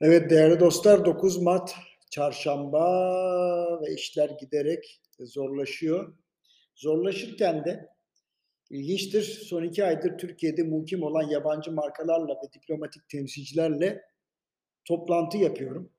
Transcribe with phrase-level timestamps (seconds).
[0.00, 1.74] Evet değerli dostlar 9 Mart
[2.10, 6.16] çarşamba ve işler giderek zorlaşıyor.
[6.74, 7.88] Zorlaşırken de
[8.70, 14.02] ilginçtir son iki aydır Türkiye'de mukim olan yabancı markalarla ve diplomatik temsilcilerle
[14.84, 15.90] toplantı yapıyorum.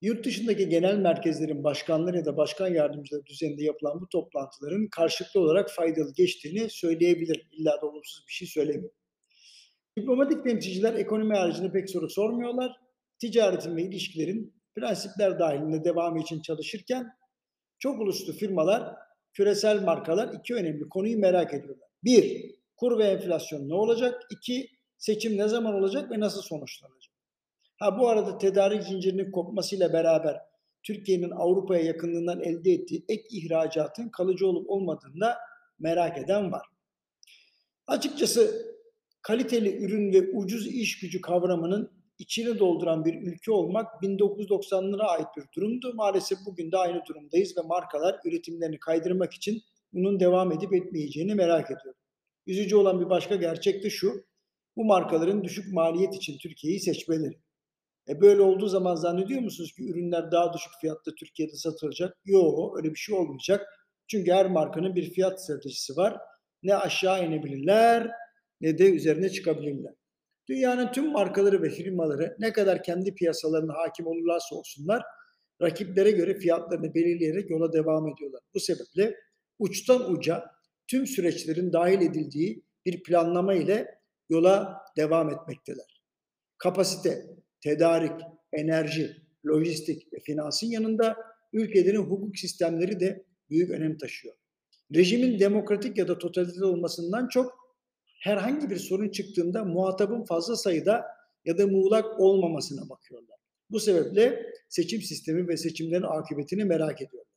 [0.00, 5.70] Yurt dışındaki genel merkezlerin başkanları ya da başkan yardımcıları düzeninde yapılan bu toplantıların karşılıklı olarak
[5.70, 7.46] faydalı geçtiğini söyleyebilirim.
[7.52, 8.96] İlla da olumsuz bir şey söylemiyorum.
[9.98, 12.89] Diplomatik temsilciler ekonomi haricinde pek soru sormuyorlar.
[13.20, 17.06] Ticaretin ve ilişkilerin prensipler dahilinde devamı için çalışırken
[17.78, 18.94] çok uluslu firmalar,
[19.32, 21.88] küresel markalar iki önemli konuyu merak ediyorlar.
[22.04, 24.22] Bir, kur ve enflasyon ne olacak?
[24.30, 27.14] İki, seçim ne zaman olacak ve nasıl sonuçlanacak?
[27.76, 30.40] Ha bu arada tedarik zincirinin kopmasıyla beraber
[30.82, 35.38] Türkiye'nin Avrupa'ya yakınlığından elde ettiği ek ihracatın kalıcı olup olmadığını da
[35.78, 36.66] merak eden var.
[37.86, 38.74] Açıkçası
[39.22, 45.44] kaliteli ürün ve ucuz iş gücü kavramının içini dolduran bir ülke olmak 1990'lara ait bir
[45.56, 45.94] durumdu.
[45.94, 51.66] Maalesef bugün de aynı durumdayız ve markalar üretimlerini kaydırmak için bunun devam edip etmeyeceğini merak
[51.66, 51.94] ediyor.
[52.46, 54.24] Üzücü olan bir başka gerçek de şu.
[54.76, 57.40] Bu markaların düşük maliyet için Türkiye'yi seçmeleri.
[58.08, 62.16] E böyle olduğu zaman zannediyor musunuz ki ürünler daha düşük fiyatta Türkiye'de satılacak?
[62.24, 63.66] Yok öyle bir şey olmayacak.
[64.06, 66.16] Çünkü her markanın bir fiyat stratejisi var.
[66.62, 68.10] Ne aşağı inebilirler
[68.60, 69.94] ne de üzerine çıkabilirler.
[70.50, 75.02] Dünyanın tüm markaları ve firmaları ne kadar kendi piyasalarına hakim olurlarsa olsunlar
[75.62, 78.40] rakiplere göre fiyatlarını belirleyerek yola devam ediyorlar.
[78.54, 79.14] Bu sebeple
[79.58, 80.44] uçtan uca
[80.86, 86.02] tüm süreçlerin dahil edildiği bir planlama ile yola devam etmekteler.
[86.58, 87.26] Kapasite,
[87.60, 88.20] tedarik,
[88.52, 91.16] enerji, lojistik ve finansın yanında
[91.52, 94.34] ülkelerin hukuk sistemleri de büyük önem taşıyor.
[94.94, 97.59] Rejimin demokratik ya da totaliter olmasından çok
[98.20, 101.06] herhangi bir sorun çıktığında muhatabın fazla sayıda
[101.44, 103.38] ya da muğlak olmamasına bakıyorlar.
[103.70, 107.30] Bu sebeple seçim sistemi ve seçimlerin akıbetini merak ediyorlar.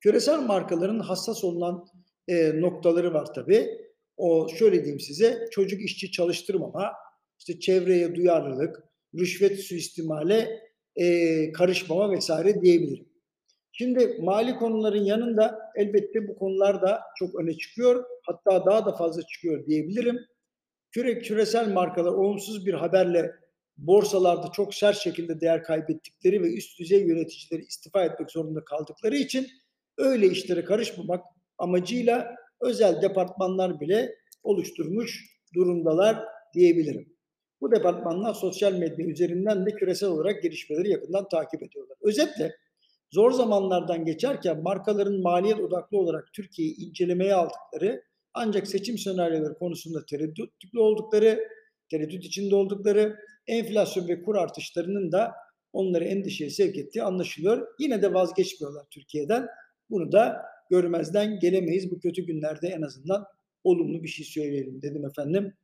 [0.00, 1.86] Küresel markaların hassas olan
[2.28, 3.86] e, noktaları var tabii.
[4.16, 6.92] O şöyle diyeyim size çocuk işçi çalıştırmama,
[7.38, 8.82] işte çevreye duyarlılık,
[9.14, 10.60] rüşvet suistimale
[10.96, 13.08] e, karışmama vesaire diyebilirim.
[13.72, 18.04] Şimdi mali konuların yanında elbette bu konular da çok öne çıkıyor.
[18.26, 20.18] Hatta daha da fazla çıkıyor diyebilirim.
[20.90, 23.32] Küre, küresel markalar olumsuz bir haberle
[23.76, 29.46] borsalarda çok sert şekilde değer kaybettikleri ve üst düzey yöneticileri istifa etmek zorunda kaldıkları için
[29.98, 31.24] öyle işlere karışmamak
[31.58, 37.16] amacıyla özel departmanlar bile oluşturmuş durumdalar diyebilirim.
[37.60, 41.96] Bu departmanlar sosyal medya üzerinden de küresel olarak gelişmeleri yakından takip ediyorlar.
[42.00, 42.56] Özetle
[43.10, 48.02] zor zamanlardan geçerken markaların maliyet odaklı olarak Türkiye'yi incelemeye aldıkları
[48.36, 51.48] ancak seçim senaryoları konusunda tereddütlü oldukları,
[51.90, 53.16] tereddüt içinde oldukları,
[53.46, 55.32] enflasyon ve kur artışlarının da
[55.72, 57.66] onları endişeye sevk ettiği anlaşılıyor.
[57.78, 59.46] Yine de vazgeçmiyorlar Türkiye'den.
[59.90, 61.90] Bunu da görmezden gelemeyiz.
[61.90, 63.24] Bu kötü günlerde en azından
[63.64, 65.54] olumlu bir şey söyleyelim dedim efendim.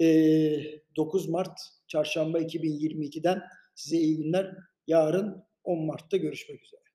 [0.00, 0.60] Ee,
[0.96, 1.58] 9 Mart
[1.88, 3.42] çarşamba 2022'den
[3.74, 4.56] size iyi günler.
[4.86, 6.87] Yarın 10 Mart'ta görüşmek üzere.